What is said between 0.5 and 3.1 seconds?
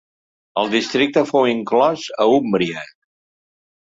El districte fou inclòs a Úmbria.